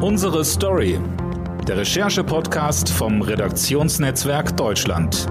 [0.00, 0.96] Unsere Story.
[1.66, 5.26] Der Recherche-Podcast vom Redaktionsnetzwerk Deutschland.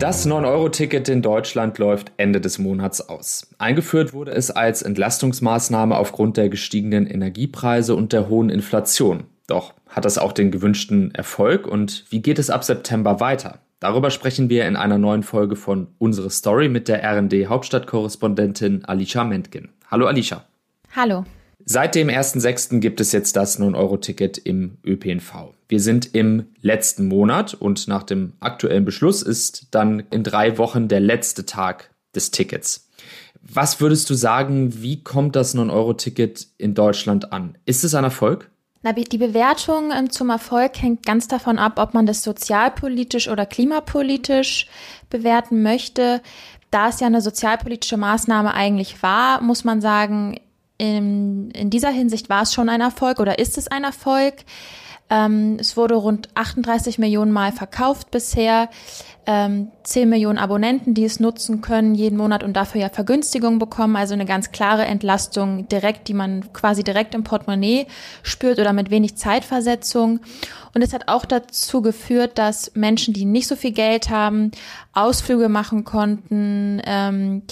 [0.00, 3.46] Das 9-Euro-Ticket in Deutschland läuft Ende des Monats aus.
[3.58, 9.22] Eingeführt wurde es als Entlastungsmaßnahme aufgrund der gestiegenen Energiepreise und der hohen Inflation.
[9.46, 13.60] Doch hat das auch den gewünschten Erfolg und wie geht es ab September weiter?
[13.78, 19.22] Darüber sprechen wir in einer neuen Folge von Unsere Story mit der RND Hauptstadtkorrespondentin Alicia
[19.22, 19.68] Mentgen.
[19.88, 20.44] Hallo Alicia.
[20.94, 21.24] Hallo.
[21.64, 22.80] Seit dem 1.6.
[22.80, 25.54] gibt es jetzt das 9-Euro-Ticket im ÖPNV.
[25.68, 30.88] Wir sind im letzten Monat und nach dem aktuellen Beschluss ist dann in drei Wochen
[30.88, 32.88] der letzte Tag des Tickets.
[33.40, 37.56] Was würdest du sagen, wie kommt das 9-Euro-Ticket in Deutschland an?
[37.66, 38.50] Ist es ein Erfolg?
[38.82, 43.46] Na, die Bewertung ähm, zum Erfolg hängt ganz davon ab, ob man das sozialpolitisch oder
[43.46, 44.66] klimapolitisch
[45.10, 46.22] bewerten möchte.
[46.70, 50.40] Da es ja eine sozialpolitische Maßnahme eigentlich war, muss man sagen,
[50.80, 54.34] in, in dieser Hinsicht war es schon ein Erfolg oder ist es ein Erfolg.
[55.10, 58.70] Ähm, es wurde rund 38 Millionen Mal verkauft bisher.
[59.26, 63.94] Ähm, 10 Millionen Abonnenten, die es nutzen können jeden Monat und dafür ja Vergünstigungen bekommen.
[63.94, 67.86] Also eine ganz klare Entlastung direkt, die man quasi direkt im Portemonnaie
[68.22, 70.20] spürt oder mit wenig Zeitversetzung.
[70.74, 74.52] Und es hat auch dazu geführt, dass Menschen, die nicht so viel Geld haben,
[74.94, 76.80] Ausflüge machen konnten.
[76.86, 77.42] Ähm,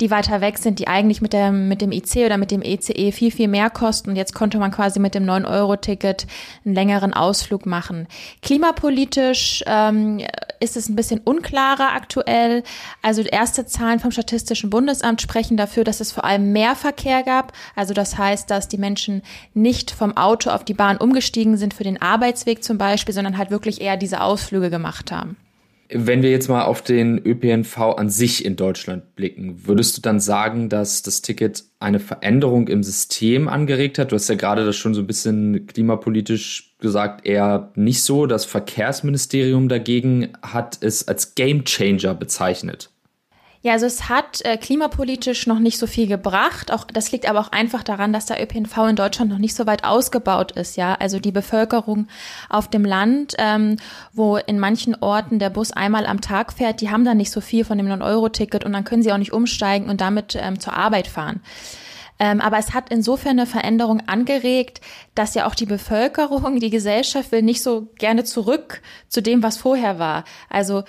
[0.00, 3.12] die weiter weg sind, die eigentlich mit, der, mit dem IC oder mit dem ECE
[3.12, 4.10] viel, viel mehr kosten.
[4.10, 6.26] Und jetzt konnte man quasi mit dem 9-Euro-Ticket
[6.64, 8.08] einen längeren Ausflug machen.
[8.42, 10.20] Klimapolitisch ähm,
[10.60, 12.64] ist es ein bisschen unklarer aktuell.
[13.02, 17.52] Also erste Zahlen vom Statistischen Bundesamt sprechen dafür, dass es vor allem mehr Verkehr gab.
[17.76, 19.22] Also das heißt, dass die Menschen
[19.54, 23.50] nicht vom Auto auf die Bahn umgestiegen sind für den Arbeitsweg zum Beispiel, sondern halt
[23.50, 25.36] wirklich eher diese Ausflüge gemacht haben.
[25.90, 30.18] Wenn wir jetzt mal auf den ÖPNV an sich in Deutschland blicken, würdest du dann
[30.18, 34.10] sagen, dass das Ticket eine Veränderung im System angeregt hat?
[34.10, 38.26] Du hast ja gerade das schon so ein bisschen klimapolitisch gesagt, eher nicht so.
[38.26, 42.93] Das Verkehrsministerium dagegen hat es als Gamechanger bezeichnet.
[43.64, 46.70] Ja, also es hat äh, klimapolitisch noch nicht so viel gebracht.
[46.70, 49.66] Auch das liegt aber auch einfach daran, dass der ÖPNV in Deutschland noch nicht so
[49.66, 50.76] weit ausgebaut ist.
[50.76, 52.06] Ja, also die Bevölkerung
[52.50, 53.76] auf dem Land, ähm,
[54.12, 57.40] wo in manchen Orten der Bus einmal am Tag fährt, die haben dann nicht so
[57.40, 60.74] viel von dem 9-Euro-Ticket und dann können sie auch nicht umsteigen und damit ähm, zur
[60.74, 61.40] Arbeit fahren.
[62.18, 64.82] Ähm, aber es hat insofern eine Veränderung angeregt,
[65.14, 69.56] dass ja auch die Bevölkerung, die Gesellschaft will nicht so gerne zurück zu dem, was
[69.56, 70.24] vorher war.
[70.50, 70.84] Also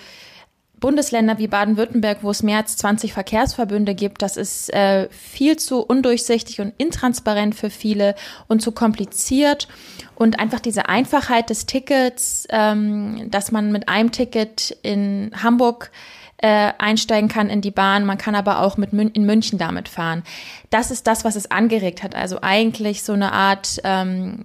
[0.78, 5.82] Bundesländer wie Baden-Württemberg, wo es mehr als 20 Verkehrsverbünde gibt, das ist äh, viel zu
[5.82, 8.14] undurchsichtig und intransparent für viele
[8.46, 9.68] und zu kompliziert.
[10.14, 15.90] Und einfach diese Einfachheit des Tickets, ähm, dass man mit einem Ticket in Hamburg
[16.38, 19.88] äh, einsteigen kann in die Bahn, man kann aber auch mit Mün in München damit
[19.88, 20.22] fahren.
[20.68, 22.14] Das ist das, was es angeregt hat.
[22.14, 24.44] Also eigentlich so eine Art ähm,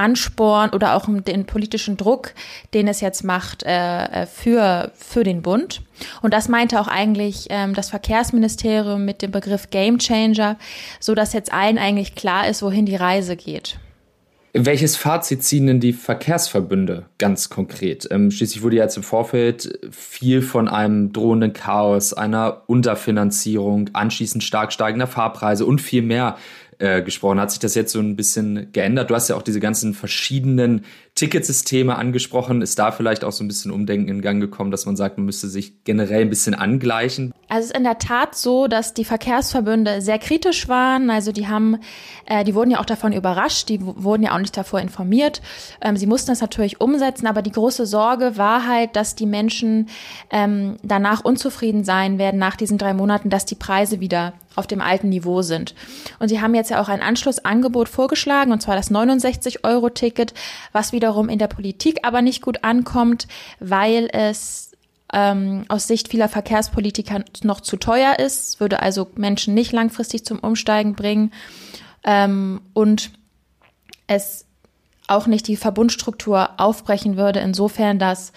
[0.00, 2.32] Ansporn oder auch den politischen Druck,
[2.74, 5.82] den es jetzt macht äh, äh, für, für den Bund.
[6.22, 10.56] Und das meinte auch eigentlich ähm, das Verkehrsministerium mit dem Begriff Game Changer,
[10.98, 13.78] so dass jetzt allen eigentlich klar ist, wohin die Reise geht.
[14.52, 18.08] Welches Fazit ziehen denn die Verkehrsverbünde ganz konkret?
[18.10, 24.72] Ähm, schließlich wurde jetzt im Vorfeld viel von einem drohenden Chaos, einer Unterfinanzierung, anschließend stark
[24.72, 26.36] steigender Fahrpreise und viel mehr
[26.80, 27.38] äh, gesprochen.
[27.38, 29.10] Hat sich das jetzt so ein bisschen geändert?
[29.10, 32.62] Du hast ja auch diese ganzen verschiedenen Ticketsysteme angesprochen.
[32.62, 35.26] Ist da vielleicht auch so ein bisschen Umdenken in Gang gekommen, dass man sagt, man
[35.26, 37.34] müsste sich generell ein bisschen angleichen?
[37.48, 41.10] Also es ist in der Tat so, dass die Verkehrsverbünde sehr kritisch waren.
[41.10, 41.76] Also die haben,
[42.26, 45.42] äh, die wurden ja auch davon überrascht, die wurden ja auch nicht davor informiert.
[45.82, 49.88] Ähm, sie mussten das natürlich umsetzen, aber die große Sorge war halt, dass die Menschen
[50.30, 54.80] ähm, danach unzufrieden sein werden nach diesen drei Monaten, dass die Preise wieder auf dem
[54.80, 55.74] alten Niveau sind.
[56.18, 60.34] Und sie haben jetzt ja auch ein Anschlussangebot vorgeschlagen, und zwar das 69-Euro-Ticket,
[60.72, 63.28] was wiederum in der Politik aber nicht gut ankommt,
[63.60, 64.72] weil es
[65.12, 70.38] ähm, aus Sicht vieler Verkehrspolitiker noch zu teuer ist, würde also Menschen nicht langfristig zum
[70.38, 71.32] Umsteigen bringen
[72.04, 73.10] ähm, und
[74.06, 74.46] es
[75.08, 78.32] auch nicht die Verbundstruktur aufbrechen würde, insofern, dass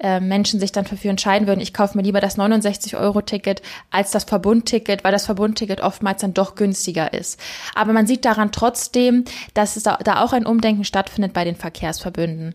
[0.00, 4.24] äh, Menschen sich dann dafür entscheiden würden, ich kaufe mir lieber das 69-Euro-Ticket als das
[4.24, 7.40] Verbundticket, weil das Verbundticket oftmals dann doch günstiger ist.
[7.74, 9.24] Aber man sieht daran trotzdem,
[9.54, 12.54] dass es da, auch ein Umdenken stattfindet bei den Verkehrsverbünden.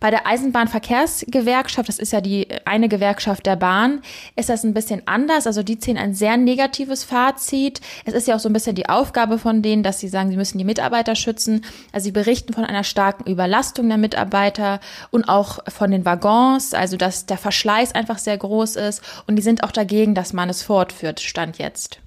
[0.00, 4.02] Bei der Eisenbahnverkehrsgewerkschaft, das ist ja die eine Gewerkschaft der Bahn,
[4.34, 5.46] ist das ein bisschen anders.
[5.46, 7.80] Also die ziehen ein sehr negatives Fazit.
[8.04, 10.36] Es ist ja auch so ein bisschen die Aufgabe von denen, dass sie sagen, sie
[10.36, 11.64] müssen die Mitarbeiter schützen.
[11.92, 16.96] Also sie berichten von einer starken Überlastung der Mitarbeiter und auch von den Waggons also
[16.96, 20.62] dass der Verschleiß einfach sehr groß ist und die sind auch dagegen, dass man es
[20.62, 22.00] fortführt, stand jetzt.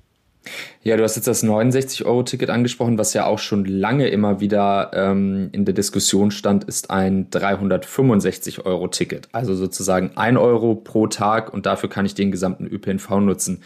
[0.82, 5.50] Ja, du hast jetzt das 69-Euro-Ticket angesprochen, was ja auch schon lange immer wieder ähm,
[5.54, 9.30] in der Diskussion stand, ist ein 365-Euro-Ticket.
[9.32, 13.62] Also sozusagen ein Euro pro Tag und dafür kann ich den gesamten ÖPNV nutzen.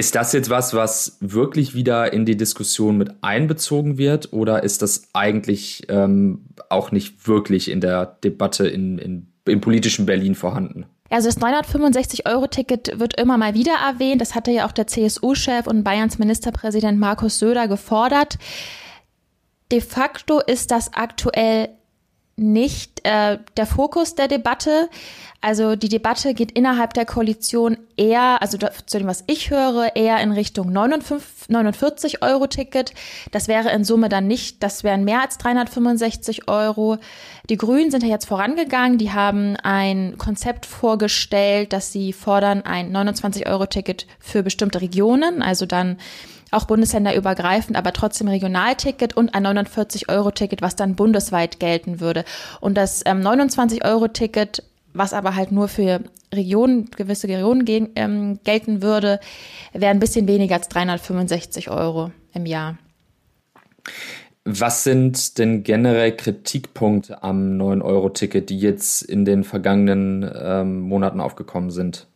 [0.00, 4.80] Ist das jetzt was, was wirklich wieder in die Diskussion mit einbezogen wird oder ist
[4.80, 10.86] das eigentlich ähm, auch nicht wirklich in der Debatte in, in, im politischen Berlin vorhanden?
[11.10, 14.22] Also das 965-Euro-Ticket wird immer mal wieder erwähnt.
[14.22, 18.38] Das hatte ja auch der CSU-Chef und Bayerns Ministerpräsident Markus Söder gefordert.
[19.70, 21.68] De facto ist das aktuell
[22.40, 24.88] nicht äh, der Fokus der Debatte.
[25.42, 30.20] Also die Debatte geht innerhalb der Koalition eher, also zu dem, was ich höre, eher
[30.20, 32.92] in Richtung 49 Euro Ticket.
[33.30, 36.98] Das wäre in Summe dann nicht, das wären mehr als 365 Euro.
[37.48, 38.98] Die Grünen sind ja jetzt vorangegangen.
[38.98, 45.42] Die haben ein Konzept vorgestellt, dass sie fordern ein 29 Euro Ticket für bestimmte Regionen,
[45.42, 45.96] also dann
[46.50, 52.24] auch bundesländerübergreifend, aber trotzdem Regionalticket und ein 49-Euro-Ticket, was dann bundesweit gelten würde.
[52.60, 54.62] Und das ähm, 29-Euro-Ticket,
[54.92, 56.00] was aber halt nur für
[56.32, 59.20] Regionen, gewisse Regionen gehen, ähm, gelten würde,
[59.72, 62.78] wäre ein bisschen weniger als 365 Euro im Jahr.
[64.44, 71.70] Was sind denn generell Kritikpunkte am 9-Euro-Ticket, die jetzt in den vergangenen ähm, Monaten aufgekommen
[71.70, 72.06] sind?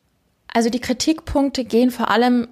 [0.52, 2.48] Also die Kritikpunkte gehen vor allem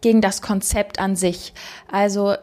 [0.00, 1.52] gegen das Konzept an sich.
[1.90, 2.34] Also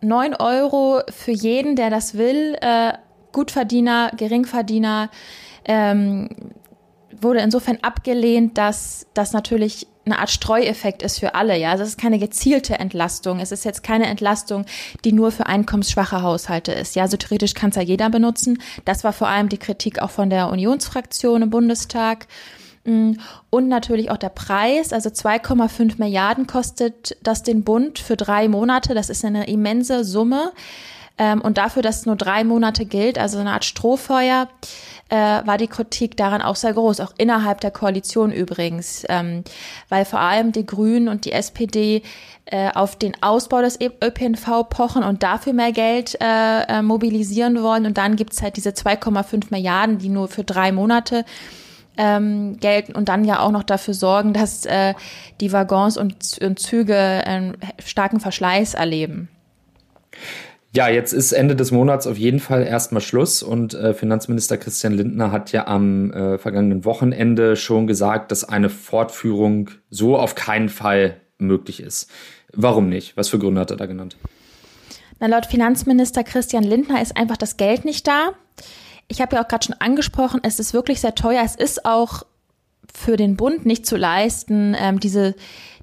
[0.00, 2.92] 9 Euro für jeden, der das will, äh,
[3.32, 5.10] Gutverdiener, Geringverdiener,
[5.64, 6.28] ähm,
[7.20, 11.58] wurde insofern abgelehnt, dass das natürlich eine Art Streueffekt ist für alle.
[11.58, 13.40] Ja, also es ist keine gezielte Entlastung.
[13.40, 14.64] Es ist jetzt keine Entlastung,
[15.04, 16.94] die nur für einkommensschwache Haushalte ist.
[16.94, 18.62] Ja, so theoretisch kann es ja jeder benutzen.
[18.84, 22.28] Das war vor allem die Kritik auch von der Unionsfraktion im Bundestag.
[22.86, 28.94] Und natürlich auch der Preis, also 2,5 Milliarden kostet das den Bund für drei Monate.
[28.94, 30.52] Das ist eine immense Summe.
[31.18, 34.48] Ähm, und dafür, dass es nur drei Monate gilt, also eine Art Strohfeuer,
[35.08, 39.44] äh, war die Kritik daran auch sehr groß, auch innerhalb der Koalition übrigens, ähm,
[39.88, 42.02] weil vor allem die Grünen und die SPD
[42.46, 47.86] äh, auf den Ausbau des ÖPNV pochen und dafür mehr Geld äh, mobilisieren wollen.
[47.86, 51.24] Und dann gibt's halt diese 2,5 Milliarden, die nur für drei Monate
[51.96, 54.94] ähm, gelten und dann ja auch noch dafür sorgen, dass äh,
[55.40, 59.28] die Waggons und, und Züge einen starken Verschleiß erleben.
[60.72, 64.92] Ja, jetzt ist Ende des Monats auf jeden Fall erstmal Schluss und äh, Finanzminister Christian
[64.92, 70.68] Lindner hat ja am äh, vergangenen Wochenende schon gesagt, dass eine Fortführung so auf keinen
[70.68, 72.10] Fall möglich ist.
[72.52, 73.16] Warum nicht?
[73.16, 74.18] Was für Gründe hat er da genannt?
[75.18, 78.32] Na, laut Finanzminister Christian Lindner ist einfach das Geld nicht da.
[79.08, 81.42] Ich habe ja auch gerade schon angesprochen, es ist wirklich sehr teuer.
[81.44, 82.24] Es ist auch
[82.92, 85.34] für den Bund nicht zu leisten, ähm, diese,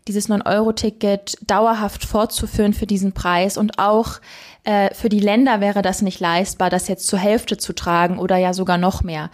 [0.08, 3.58] dieses 9-Euro-Ticket dauerhaft fortzuführen für diesen Preis.
[3.58, 4.20] Und auch
[4.64, 8.38] äh, für die Länder wäre das nicht leistbar, das jetzt zur Hälfte zu tragen oder
[8.38, 9.30] ja sogar noch mehr.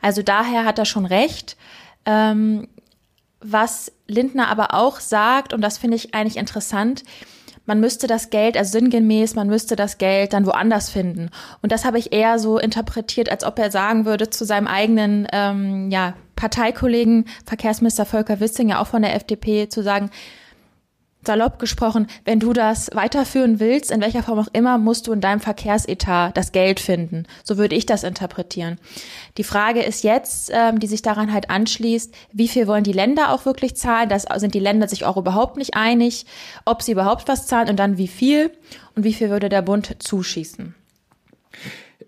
[0.00, 1.56] Also daher hat er schon recht.
[2.04, 2.68] Ähm,
[3.40, 7.02] was Lindner aber auch sagt, und das finde ich eigentlich interessant,
[7.66, 11.30] man müsste das Geld, also sinngemäß, man müsste das Geld dann woanders finden.
[11.62, 15.28] Und das habe ich eher so interpretiert, als ob er sagen würde zu seinem eigenen
[15.32, 20.10] ähm, ja, Parteikollegen, Verkehrsminister Volker Wissing, ja auch von der FDP, zu sagen,
[21.24, 25.20] salopp gesprochen, wenn du das weiterführen willst, in welcher Form auch immer, musst du in
[25.20, 27.26] deinem Verkehrsetat das Geld finden.
[27.44, 28.78] So würde ich das interpretieren.
[29.36, 33.32] Die Frage ist jetzt, ähm, die sich daran halt anschließt, wie viel wollen die Länder
[33.32, 34.08] auch wirklich zahlen?
[34.08, 36.26] Da sind die Länder sich auch überhaupt nicht einig,
[36.64, 38.50] ob sie überhaupt was zahlen und dann wie viel
[38.94, 40.74] und wie viel würde der Bund zuschießen.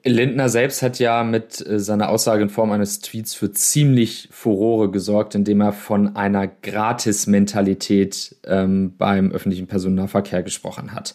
[0.04, 4.90] Lindner selbst hat ja mit äh, seiner Aussage in Form eines Tweets für ziemlich Furore
[4.90, 11.14] gesorgt, indem er von einer Gratis-Mentalität ähm, beim öffentlichen Personennahverkehr gesprochen hat.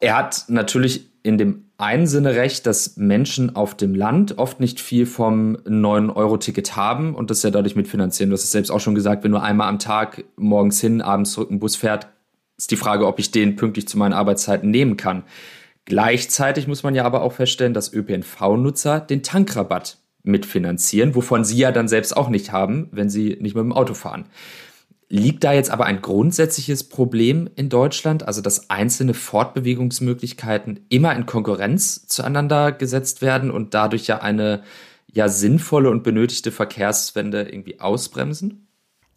[0.00, 4.80] Er hat natürlich in dem einen Sinne recht, dass Menschen auf dem Land oft nicht
[4.80, 8.30] viel vom 9-Euro-Ticket haben und das ja dadurch mitfinanzieren.
[8.30, 11.32] Du hast es selbst auch schon gesagt, wenn nur einmal am Tag morgens hin, abends
[11.32, 12.08] zurück ein Bus fährt,
[12.56, 15.22] ist die Frage, ob ich den pünktlich zu meinen Arbeitszeiten nehmen kann.
[15.88, 21.72] Gleichzeitig muss man ja aber auch feststellen, dass ÖPNV-Nutzer den Tankrabatt mitfinanzieren, wovon sie ja
[21.72, 24.26] dann selbst auch nicht haben, wenn sie nicht mit dem Auto fahren.
[25.08, 31.24] Liegt da jetzt aber ein grundsätzliches Problem in Deutschland, also dass einzelne Fortbewegungsmöglichkeiten immer in
[31.24, 34.64] Konkurrenz zueinander gesetzt werden und dadurch ja eine
[35.10, 38.68] ja sinnvolle und benötigte Verkehrswende irgendwie ausbremsen?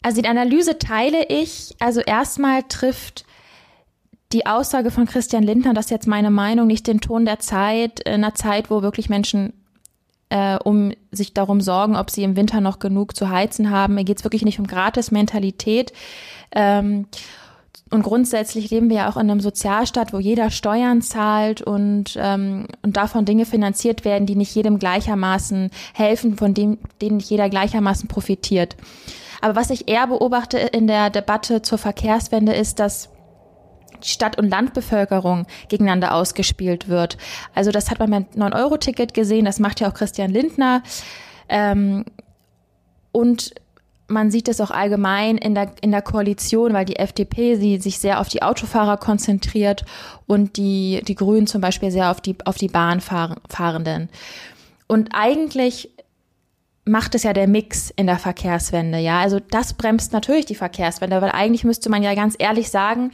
[0.03, 1.75] Also die Analyse teile ich.
[1.79, 3.25] Also erstmal trifft
[4.33, 8.01] die Aussage von Christian Lindner, das ist jetzt meine Meinung, nicht den Ton der Zeit,
[8.01, 9.53] in einer Zeit, wo wirklich Menschen
[10.29, 13.95] äh, um sich darum sorgen, ob sie im Winter noch genug zu heizen haben.
[13.95, 15.91] Mir geht's wirklich nicht um Gratis-Mentalität.
[16.53, 17.07] Ähm,
[17.89, 22.67] und grundsätzlich leben wir ja auch in einem Sozialstaat, wo jeder Steuern zahlt und, ähm,
[22.81, 27.49] und davon Dinge finanziert werden, die nicht jedem gleichermaßen helfen, von dem, denen nicht jeder
[27.49, 28.77] gleichermaßen profitiert.
[29.41, 33.09] Aber was ich eher beobachte in der Debatte zur Verkehrswende ist, dass
[34.03, 37.17] Stadt- und Landbevölkerung gegeneinander ausgespielt wird.
[37.55, 40.83] Also das hat man beim 9-Euro-Ticket gesehen, das macht ja auch Christian Lindner.
[41.49, 42.05] Ähm,
[43.11, 43.53] und
[44.07, 47.97] man sieht es auch allgemein in der, in der Koalition, weil die FDP sie sich
[47.99, 49.85] sehr auf die Autofahrer konzentriert
[50.27, 54.09] und die, die Grünen zum Beispiel sehr auf die, auf die Bahnfahrenden.
[54.87, 55.89] Und eigentlich
[56.83, 59.19] macht es ja der Mix in der Verkehrswende, ja.
[59.19, 63.11] Also das bremst natürlich die Verkehrswende, weil eigentlich müsste man ja ganz ehrlich sagen,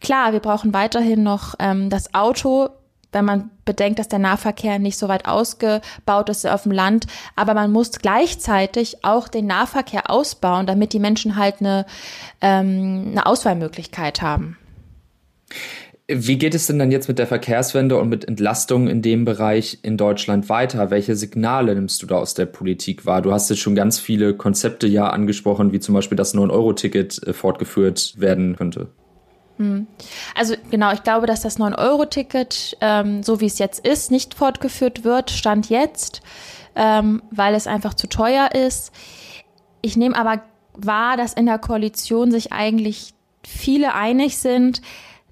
[0.00, 2.68] klar, wir brauchen weiterhin noch ähm, das Auto
[3.16, 7.06] wenn man bedenkt, dass der Nahverkehr nicht so weit ausgebaut ist auf dem Land.
[7.34, 11.86] Aber man muss gleichzeitig auch den Nahverkehr ausbauen, damit die Menschen halt eine,
[12.42, 14.58] ähm, eine Auswahlmöglichkeit haben.
[16.08, 19.80] Wie geht es denn dann jetzt mit der Verkehrswende und mit Entlastung in dem Bereich
[19.82, 20.90] in Deutschland weiter?
[20.90, 23.22] Welche Signale nimmst du da aus der Politik wahr?
[23.22, 27.32] Du hast jetzt schon ganz viele Konzepte ja angesprochen, wie zum Beispiel das 9-Euro-Ticket äh,
[27.32, 28.86] fortgeführt werden könnte.
[29.56, 29.88] Hm.
[30.36, 35.02] Also genau, ich glaube, dass das 9-Euro-Ticket, ähm, so wie es jetzt ist, nicht fortgeführt
[35.02, 36.20] wird, stand jetzt,
[36.76, 38.92] ähm, weil es einfach zu teuer ist.
[39.82, 40.42] Ich nehme aber
[40.74, 43.12] wahr, dass in der Koalition sich eigentlich
[43.44, 44.82] viele einig sind,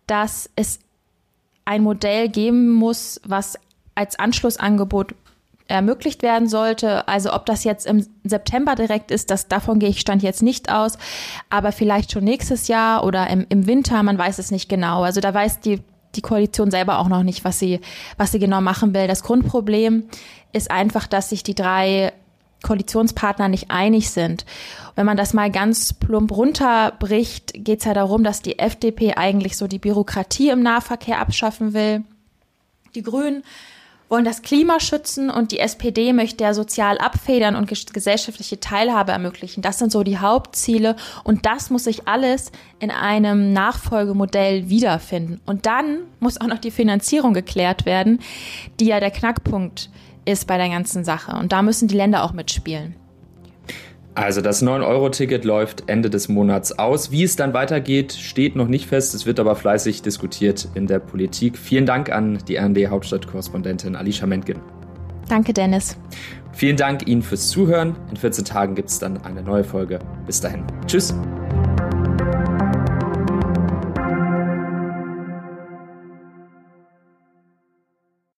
[0.07, 0.81] dass es
[1.65, 3.59] ein Modell geben muss, was
[3.95, 5.15] als Anschlussangebot
[5.67, 7.09] ermöglicht werden sollte.
[7.09, 10.71] Also ob das jetzt im September direkt ist, das davon gehe ich stand jetzt nicht
[10.71, 10.99] aus,
[11.49, 15.03] aber vielleicht schon nächstes Jahr oder im, im Winter, man weiß es nicht genau.
[15.03, 15.81] Also da weiß die
[16.17, 17.81] die Koalition selber auch noch nicht, was sie
[18.17, 19.09] was sie genau machen will.
[19.09, 20.05] Das Grundproblem
[20.53, 22.13] ist einfach, dass sich die drei
[22.65, 24.45] Koalitionspartner nicht einig sind.
[24.97, 29.57] Wenn man das mal ganz plump runterbricht, geht es ja darum, dass die FDP eigentlich
[29.57, 32.03] so die Bürokratie im Nahverkehr abschaffen will.
[32.97, 33.45] Die Grünen
[34.09, 39.63] wollen das Klima schützen und die SPD möchte ja sozial abfedern und gesellschaftliche Teilhabe ermöglichen.
[39.63, 40.95] Das sind so die Hauptziele
[41.25, 45.41] und das muss sich alles in einem Nachfolgemodell wiederfinden.
[45.47, 48.21] Und dann muss auch noch die Finanzierung geklärt werden,
[48.79, 49.91] die ja der Knackpunkt
[50.25, 51.37] ist bei der ganzen Sache.
[51.37, 52.97] Und da müssen die Länder auch mitspielen.
[54.15, 57.11] Also das 9-Euro-Ticket läuft Ende des Monats aus.
[57.11, 59.13] Wie es dann weitergeht, steht noch nicht fest.
[59.15, 61.59] Es wird aber fleißig diskutiert in der Politik.
[61.59, 64.61] Vielen Dank an die RND-Hauptstadtkorrespondentin Alicia Mentgen.
[65.29, 65.97] Danke, Dennis.
[66.53, 67.97] Vielen Dank Ihnen fürs Zuhören.
[68.11, 69.99] In 14 Tagen gibt es dann eine neue Folge.
[70.27, 70.63] Bis dahin.
[70.87, 71.13] Tschüss.